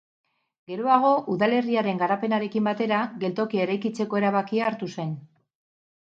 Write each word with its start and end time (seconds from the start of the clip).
Geroago, 0.69 1.09
udalerriaren 1.33 1.99
garapenarekin 1.99 2.69
batera 2.69 3.01
geltokia 3.25 3.65
eraikitzeko 3.67 4.19
erabakia 4.23 4.65
hartu 4.71 4.89
zen. 4.97 5.13